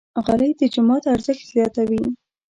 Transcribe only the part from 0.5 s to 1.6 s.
د جومات ارزښت